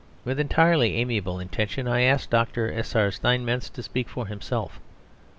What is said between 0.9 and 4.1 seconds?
amiable intention, I ask Dr. S.R. Steinmetz to speak